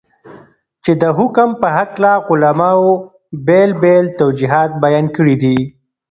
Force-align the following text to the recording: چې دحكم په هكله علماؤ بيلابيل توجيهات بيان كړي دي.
چې 0.83 0.91
دحكم 1.01 1.49
په 1.61 1.67
هكله 1.77 2.11
علماؤ 2.29 2.83
بيلابيل 3.47 4.05
توجيهات 4.19 4.71
بيان 4.83 5.05
كړي 5.15 5.35
دي. 5.43 5.57